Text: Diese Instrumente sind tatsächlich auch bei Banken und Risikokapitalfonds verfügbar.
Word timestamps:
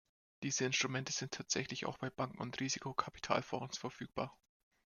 Diese 0.41 0.65
Instrumente 0.65 1.11
sind 1.13 1.31
tatsächlich 1.35 1.85
auch 1.85 1.99
bei 1.99 2.09
Banken 2.09 2.39
und 2.41 2.59
Risikokapitalfonds 2.59 3.77
verfügbar. 3.77 4.35